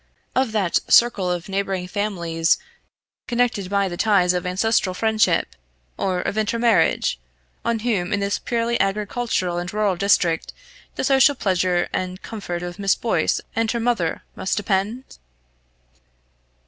of 0.35 0.51
that 0.51 0.79
circle 0.91 1.29
of 1.29 1.47
neighbouring 1.47 1.87
families 1.87 2.57
connected 3.27 3.69
by 3.69 3.87
the 3.87 3.95
ties 3.97 4.33
of 4.33 4.47
ancestral 4.47 4.95
friendship, 4.95 5.55
or 5.95 6.21
of 6.21 6.39
intermarriage, 6.39 7.19
on 7.63 7.77
whom 7.77 8.11
in 8.11 8.19
this 8.19 8.39
purely 8.39 8.79
agricultural 8.81 9.59
and 9.59 9.71
rural 9.71 9.95
district 9.95 10.53
the 10.95 11.03
social 11.03 11.35
pleasure 11.35 11.87
and 11.93 12.23
comfort 12.23 12.63
of 12.63 12.79
Miss 12.79 12.95
Boyce 12.95 13.41
and 13.55 13.69
her 13.73 13.79
mother 13.79 14.23
must 14.35 14.57
depend? 14.57 15.19